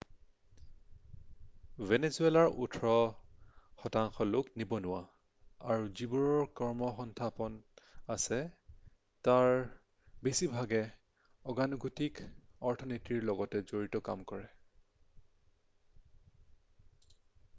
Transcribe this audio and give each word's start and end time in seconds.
ভেনিজুৱালাৰ 1.89 2.47
ওঠৰ 2.67 2.87
শতাংশ 3.81 4.25
লোক 4.29 4.47
নিবনুৱা 4.61 5.01
আৰু 5.75 5.91
যিবোৰৰ 5.99 6.47
কৰ্মসংস্থাপন 6.61 7.59
আছে 8.15 8.39
তাৰ 9.29 9.53
বেছিভাগেই 10.29 10.89
অগতানুগতিক 11.53 12.23
অৰ্থনীতিৰ 12.71 13.29
লগত 13.33 13.63
জড়িত 13.73 14.03
কাম 14.09 14.25
কৰে 14.33 14.49